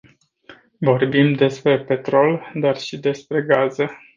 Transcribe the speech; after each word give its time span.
Vorbim 0.87 1.33
despre 1.35 1.83
petrol, 1.83 2.51
dar 2.53 2.77
și 2.77 2.97
despre 2.99 3.41
gaze. 3.41 3.89